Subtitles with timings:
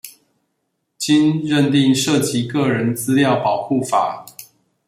[0.97, 4.25] 經認定涉及個人資料保護法